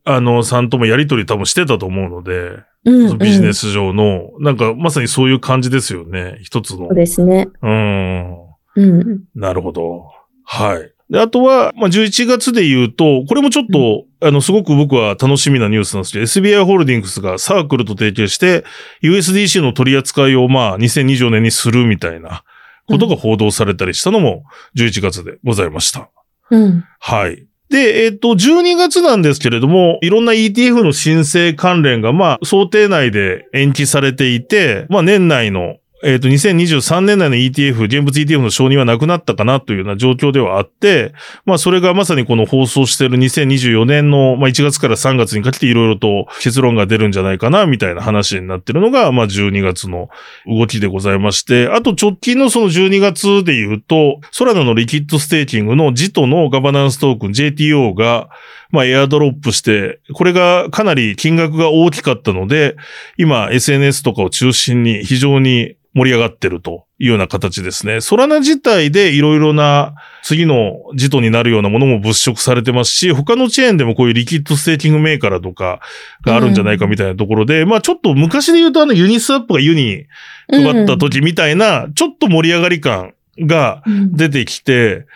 [0.04, 6.38] あの、さんともやりとり多分してたと思うので、うんうん、ビジネス上の、なんかまさにそういう感じですよね。
[6.42, 6.88] 一つの。
[6.88, 7.48] そうですね。
[7.62, 8.36] うん。
[8.76, 9.24] うん。
[9.34, 10.10] なるほど。
[10.44, 10.90] はい。
[11.10, 18.64] で、あとは、まあ、11月で言うと、これもちょっと、うん、あの、すごく僕は楽しみなニュースなんですけど、SBI ホールディングスがサークルと提携して、
[19.02, 22.42] USDC の取り扱いをまあ、2024年にするみたいな
[22.86, 24.44] ことが報道されたりしたのも
[24.76, 26.10] 11月でございました。
[26.50, 26.84] うん。
[27.00, 27.46] はい。
[27.70, 41.14] で、えっ、と、12月なんですけれども、いろんな ETF の申請関連が、まあ、想定内で延期されていて、まあ、年内のえっ、ー、と、2023年内の ETF、現物 ETF の承認はなくなったかなというような状況ではあって、
[41.46, 50.10] まあ、それがまさにこの放送している2024年の、まあ、1月から3月にかけていろいろと結論が出るんじゃないかな、みたいな話になってるのが、まあ、12月の
[50.46, 58.28] 動きでございまして、あと直近のその12月で言うと、ソラナのリキッドステーキングのジトのガバナンストークン JTO が、
[58.70, 62.76] まあ、エアドロップして、これがかなり金額が大きかったので、
[63.16, 68.00] 今 SNS とかを中心に非常に盛り上がってるというような形ですね。
[68.00, 75.80] ソラナ自体でいろいろな次のジトになるようなものも物色されてますし、他のチェーンでもこういうリキッドステーキングメーカーとか
[76.22, 80.06] があるんじゃないかみたいなところで、うん、まあちょっと昔で言うとあのユニスワップがユニ
[80.50, 85.06] 配った時みたいな、ちょっと盛り上がり感が出てきて、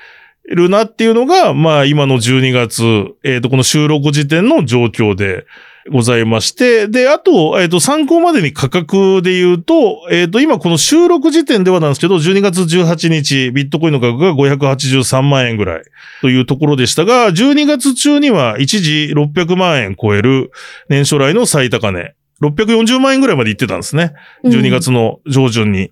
[0.49, 2.83] るなっていうのが、まあ今の12月、
[3.25, 5.47] えっ、ー、と、この収録時点の状況で、
[5.91, 15.83] ございまして、で、あと、えっ、ー、と、参考までに価格で言うと、えっ、ー、と、今この収録時点ではなんですけど、12月18日、ビットコインの価格が583万円ぐらい
[16.21, 20.51] というところでしたが、12月中には一時600万円超える
[20.89, 22.15] 年初来の最高値。
[22.41, 24.13] 640万円ぐらいまで行ってたんですね。
[24.45, 25.91] 12月の上旬に。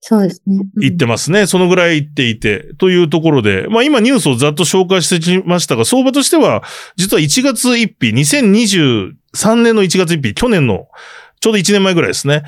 [0.00, 0.60] そうですね。
[0.76, 1.46] 言ってますね。
[1.46, 6.62] そのぐらい言っていて、というところで、まあ今ニュースをざっと紹介してきましたが、相場としては、
[6.96, 10.86] 実は1月1日、2023年の1月1日、去年の
[11.40, 12.44] ちょうど1年前ぐらいですね。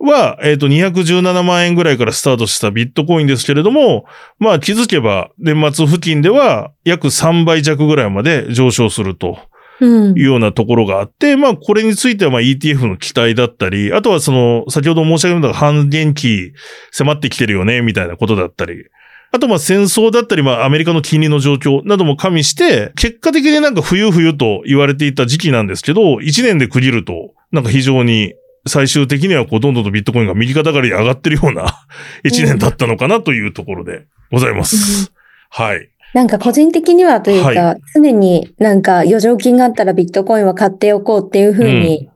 [0.00, 4.06] は、えっ、ー、と、217万円ぐらいからスタートしたビットコインですけれども、
[4.38, 9.38] まあ気づけば、年末付近では約3倍弱ぐらいまで上昇すると。
[9.80, 16.52] いうようなところがあって、まあ、これについては、まあ、ETF の期待だったり、あとはその、先ほど申し上げた半減期
[16.92, 18.84] 迫ってきてるよね、みたいなことだったり、
[19.32, 28.34] あと、ま、戦争だったり、まあ、アメリカの金利の状況なども加味して、結果的になんか冬冬と言われていた時期なんですけど、1年で区切ると、なんか非常に
[28.66, 31.84] 最終的にはこう、どんどんとビットコインが右肩上がりに上がってるような
[32.24, 35.13] 1年だったのかなというところでございます。
[35.54, 35.88] はい。
[36.14, 42.10] なんか個人的にはというか、はい、常になんか余剰金があったらビットコインは買っておこうっていうふうに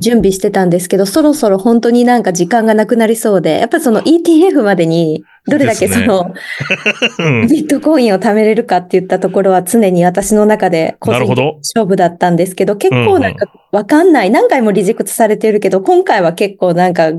[0.00, 6.32] 準備してたんですけど、そろそろ本当になんか時間がなくなりそうで、やっぱその ETF までにどれだけその、
[7.50, 11.26] ビットコインを貯めれるかっていったところは常に私の中で個人
[11.58, 14.30] 勝負だったんですけど、結構なんかわかんない。
[14.30, 17.10] 何回もリジクトされてるけど、今回は結構なんか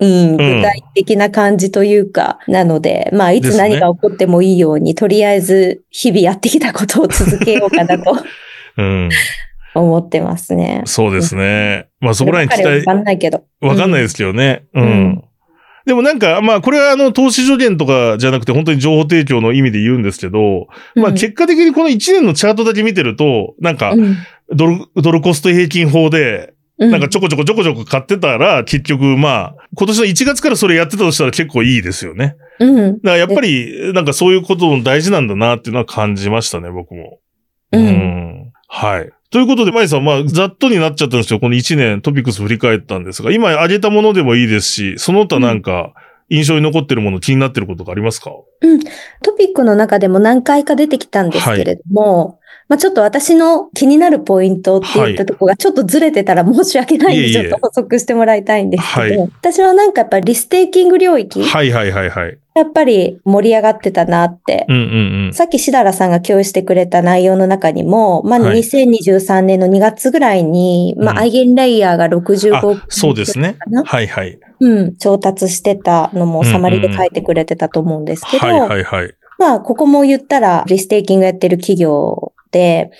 [0.00, 8.16] うん、具体的な感じというか、なので、まあ、いつ何が起こってもいいように、ね、とりあえず日々やってきたことを続けようかなと。
[8.78, 9.10] うん。
[9.74, 10.82] 思ってますね。
[10.86, 11.88] そうですね。
[12.00, 12.78] まあそこら辺期待。
[12.78, 13.44] わかんないけど。
[13.60, 14.64] わかんないですけどね。
[14.74, 14.84] うん。
[14.84, 15.24] うん、
[15.84, 23.94] でもなんか、まあこれはあの投資助言とかじゃなくて本当に情報提供の意味で言うんですけど、うん、まあ結果的にこの1年のチャートだけ見てると、なんか、
[24.54, 32.36] ドル、ドルコスト平均法で、なんかちょこちょこちょこちょこ買ってたら、結局まあ、今年の1月からそれやってたとしたら結構いいですよね。
[32.60, 32.92] うん。
[32.94, 37.18] だからやっぱり、なんかそういうことも大事なんだなっていうのは感じましたね、僕も。
[37.72, 37.86] うん。
[37.86, 39.10] うん、はい。
[39.30, 41.40] ということで、まいさん、まあ、ざっとになっちゃったんですよ。
[41.40, 45.92] この1年トピックス振り返ったんですが、今挙げたものでもいいですし、その他なんか、
[46.30, 48.30] 印象に残ってるもの、気になってることがありますか？
[48.30, 48.36] うん。
[49.22, 61.42] トピックの中でも何回か出てきたんですけれども、はいまあ、ちょっと私の気になるポイントって言ったところがちょっとずれてたら申し訳ないんで、ちょっと補足してもらいたいんですけど、はい、私はなんかやっぱりリステーキング領域。
[61.42, 62.38] はいはいはいはい。
[62.54, 64.66] やっぱり盛り上がってたなって。
[64.68, 73.56] うんうんうん、さっきしだらさんが共有してくれた内容の中にも、まあ、2023年の2月ぐらいに、はい、まあ、アイゲンレイヤーが65億、そうですね。
[73.84, 74.38] はいはい。
[74.60, 79.14] うん、調達してたのもサマリで書いてくれてたと思うんですけど、はいはいはい。
[79.38, 82.56] まあ、ここも言ったら、リステーキングやってる企業、う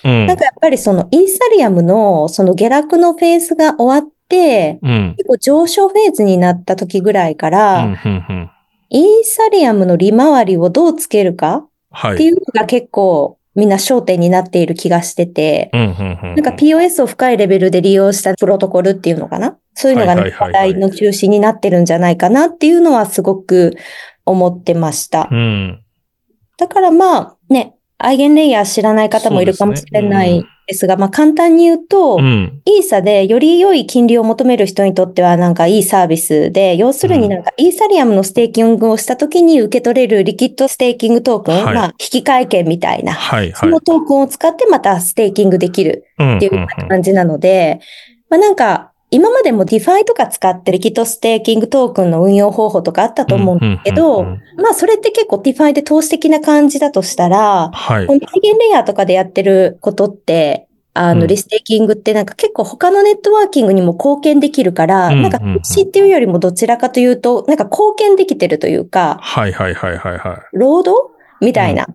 [0.07, 8.51] ん、なんかやっぱりそのイーサリアムのその下落のフェーズが終わって、うん、結構上昇フェーズになった時ぐらいから、うんうんうん、
[8.89, 11.65] イーサリアムの利回りをどうつけるか
[11.97, 15.95] っていうのが結構みんな焦点になっている気がしてて、なん
[16.43, 19.57] か POS を深いレベルで利用したプロトコルっていうのかな？
[19.73, 23.75] そういうのが、ね、話題の中心になってるんじゃないかなっていうのはすごく
[24.29, 25.27] 思ってました。
[25.31, 25.83] うん、
[26.57, 47.81] だからまあね、 EigenLayer 知らない方もいるかもしれないですが、すねうん、まあ簡単に言うと、うん、イーサでより良い金利を求める人にとってはなんかいいサービスで、要するになんかイーサリアムのステーキングをした時に受け取れるリキッドステーキングトークン、はい、まあ引換券みたいな、はいはい、そのトークンを使ってまたステーキングできるっていう感じなので、
[48.29, 58.05] まあなんか今までも DeFi とか使ってリキッドステーキングトークンの運用方法とかあったと思うんですけど、まあそれって結構 DeFi で投資的な感じだとしたら、はい。
[58.05, 70.57] この再現レイヤーとかでやってることって、あの、リステーキングってなんか結構他のネットワーキングにも貢献できるから、なんか投資っていうよりもどちらかというと、なんか貢献できてるというか、はいはいはいはいはい。
[70.57, 71.09] 労働
[71.41, 71.87] みたいな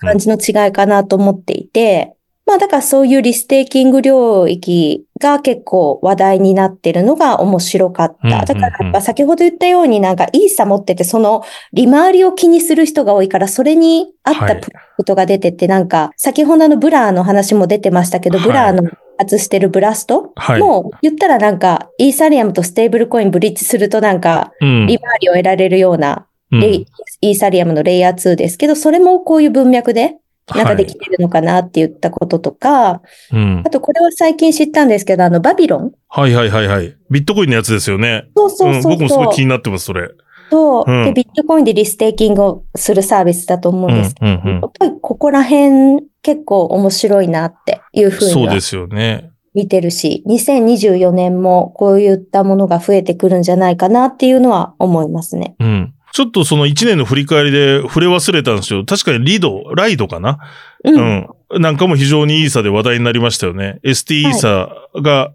[0.00, 2.15] 感じの違いかなと思っていて、
[2.46, 8.44] まあだからそういうリステーキング領域が結構話題になってるのが面白かった。
[8.44, 30.16] だからやっぱ先ほど言ったようになんかイーサ持っててその利回りを気にする人が多いからそれに合ったプロトが出てて、なんか先ほどの Blur の話も出てましたけど、 Blur の発してる Blast も言ったらなんかイーサリアムとステーブルコインブリッジするとなんか利回りを得られるような、イーサリアムのレイヤー2ですけど、それもこういう文脈で
[30.54, 36.96] なんかできてるのかなって言ったこととか、はいうん、あとこれは最近知ったんですけど、あの、バビロンはいはいはいはい。
[37.10, 38.28] ビットコインのやつですよね。
[38.36, 40.10] そうそうそう、うん、僕もすごい気になってます、それ。
[40.50, 49.30] そう、うん、で、ビットコインでリステーキングをするサービスだと思うんですけど、うんうんうん、やっぱりここら辺結構面白いなっていうふうにそうですよね。
[49.54, 55.56] 見てるし、2024年もこういったものが増えてくるんじゃないかなっていうのは思いますね。
[55.58, 55.94] うん。
[56.16, 60.38] ちょっとその1年の振り返りで触れ忘れたんですけど、確かにリード、ライドかな、
[60.82, 61.60] うん、うん。
[61.60, 63.80] なんかも非常にいい差で話題になりましたよね。
[63.84, 65.34] ST イーサが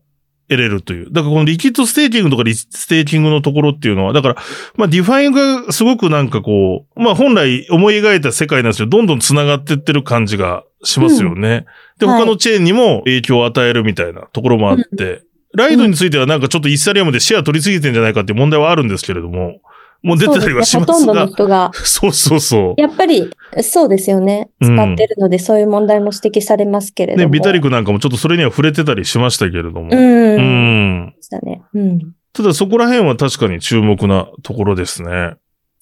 [0.49, 1.11] 得れるという。
[1.11, 4.35] だからこのリキッドステーキングとかリステーキングのところっていうのは、だから、
[4.75, 5.33] まあディファイン
[5.65, 11.67] がすごくなんかこう、まあ本来思い描いた世界なんですけど、どんどん繋がってってる感じがしますよね。
[12.01, 15.21] うん、で、他のチェーンにも影響を与えるみたいなところもあって、うん、
[15.53, 19.61] ライドについてはなんかちょっとイーサリアムでシェア取りすぎてんじゃないかっていう問題はあるんですけれども、
[20.03, 20.93] もう出てたりはしますが。
[20.93, 21.71] ほとんどの人が。
[21.83, 22.81] そうそうそう。
[22.81, 23.29] やっぱり、
[23.61, 24.49] そうですよね。
[24.61, 27.25] 使ってるので、そういう問題も指摘されますけれども。
[27.25, 29.89] ね、ビタリクなんかもちょっとそれには触れてたりしましたけれども。
[29.91, 29.95] うん。
[29.95, 31.13] うん。
[31.21, 31.61] したね。
[31.73, 31.99] うん。
[32.33, 35.35] ただそこら辺は確かに注目なところですね。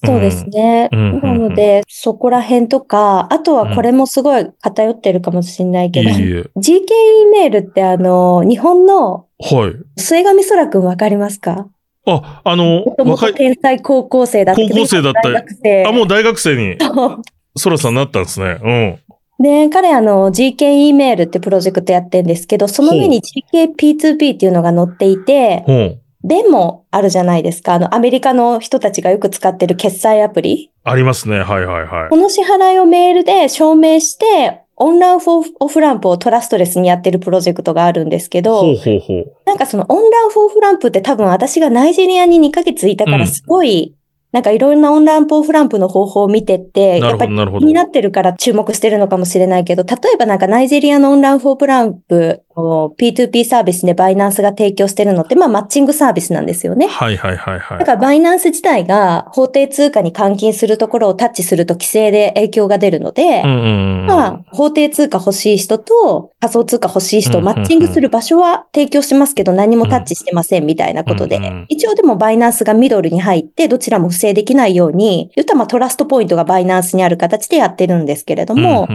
[0.03, 0.89] そうですね。
[0.93, 10.01] うん、なので、そこら辺とか、あとはこれもすごい偏ってるかもしれないけど、うん、いい GKE メールってあの、日本の、はい。
[10.01, 11.67] 末上空くんわかりますか？
[12.11, 13.33] あ、あの、若い。
[13.33, 14.61] 天才高校生だった。
[14.61, 15.89] 高校生だった。
[15.89, 16.77] あ、もう大学生に。
[17.55, 18.59] ソラさんなったんですね。
[18.63, 19.43] うん。
[19.43, 25.63] で、彼あの GKE メールってプロジェクトやってるんですけど、その上に GKP2P っていうのが載っていて、
[26.23, 27.75] でもあるじゃないですか。
[27.75, 30.71] あの、アメリカの人たちがよく使ってる決済アプリ。
[30.83, 31.39] ありますね。
[31.39, 32.09] はいはいはい。
[32.09, 43.93] この支払いをメールで証明して、オンランフォーオフランプをトラストレスにやってるプロジェクトがあるんですけど、ほうほうほうなんかそのオンランフォーオフランプって多分私がナイジェリアに2ヶ月いたからすごい、
[44.31, 52.43] なんかいろんなオンランプオフランプの方法を見てって、やっぱり気になってるから注目してるのかもしれないけど、例えばなんかナイジェリアのオンランフォープランプ
[52.97, 56.87] P2P サービスでバイナンスが提供してるのって、まあ、マッチングサービスなんですよね。
[56.87, 57.79] はいはいはいはい。
[57.79, 78.87] だから、バイナンス自体が法定通貨に換金するところをタッチすると規制で影響が出るので、まあ、法定通貨欲しい人と仮想通貨欲しい人をマッチングする場所は提供しますけど、何もタッチしてませんみたいなことで、一応でもバイナンスがミドルに入って、どちらも不正できないように、言ったらまあトラストポイントがバイナンスにある形でやってるんですけれども、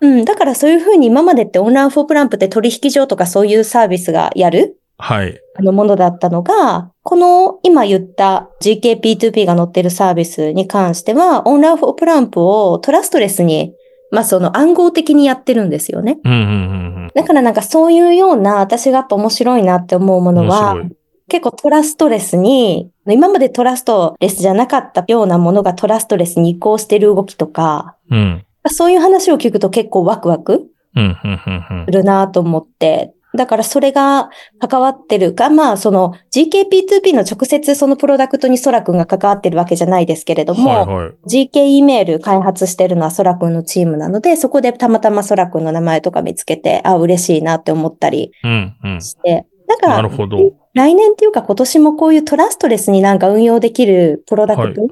[0.00, 5.40] うん、だからそういうふうに今までってオンラインフォープランプって取引所とかそういうサービスがやるはい。
[5.56, 13.74] あのものだったのが、この今言った GKP2P が載ってるサービスに関しては、オンラフォープランプをトラストレスに、
[14.10, 16.18] まあその暗号的にやってるんですよね。
[16.24, 16.44] うんうんう
[17.06, 20.76] ん、だからなんかそういうような私がやっぱ面白いなって思うものは、
[21.28, 30.70] 結構トラストレスに、今までトラストレスじゃなかったようなものがトラストレスに移行してる動きとか、うん、そういう話を聞くと結構ワクワク
[31.86, 48.32] するなと思って、だからそれが関わってるか、まあその GKP2P の直接そのプロダクトにソラ君が関わってるわけじゃないですけれども、はいはい、GKE メール開発してるのはソラ君のチームなので、そこでたまたまソラ君の名前とか見つけて、あ、嬉しいなって思ったり
[49.00, 49.36] して、うん。
[49.36, 50.52] うん、だから、なるほど。
[50.74, 54.90] 来年っていうか今年もこういうトラストレスになんか運用できるプロダクト、はい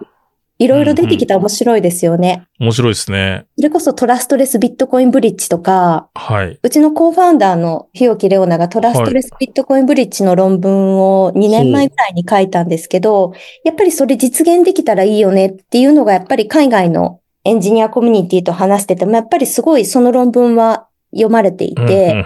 [0.58, 2.68] いろいろ出てきたら面白いですよね、うんうん。
[2.68, 3.46] 面白いですね。
[3.56, 6.58] それこそトラストレスビットコインブリッジとか、はい。
[6.62, 13.34] うちのコーファウンダーの日置レオナがトラストレスビットコインブリッジの論文を2年前ぐらいに書いたんですけど、
[13.64, 22.24] やっぱりそれ実現できたらいいよねっていうのがやっぱり海外のエンジニアコミュニティと話してても、やっぱりすごいその論文は読まれていて、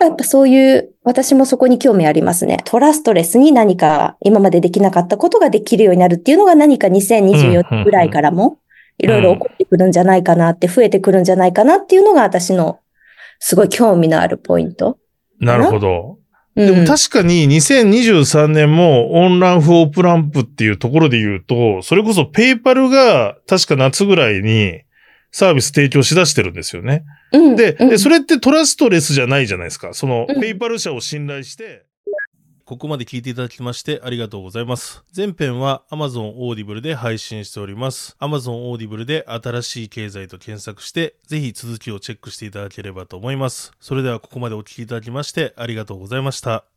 [0.00, 2.58] やっぱそういう、私もそこに興味ありますね。
[2.64, 8.58] トラストレスに何か今までできなかったことができるようになるっていうのが何か2024年ぐらいからも
[8.98, 12.80] いろいろ起こってくるんじゃないかなって、増えてくるんじゃないかなっていうのが私の
[13.38, 14.98] すごい興味のあるポイント。
[15.40, 16.18] なるほど。
[16.56, 24.80] でも確かに2023年もオンランフオープランプっていうところで言うと、それこそペイパルが確か夏ぐらいに
[25.30, 27.04] サービス提供しだしてるんですよね。
[27.32, 29.92] うん、で、うん、それってトラストレスじゃないじゃないですか。
[29.94, 31.86] その、ペイパル社を信頼して、
[32.66, 35.04] ここまで聞いていただきましてありがとうございます。
[35.16, 38.16] 前編は Amazon Audible で配信しております。
[38.20, 43.70] Amazon Audible で新しい経済と検索して、ぜひ続きをチェックしていただければと思います。
[43.78, 46.75] それではここまでお聞きいただきましてありがとうございました。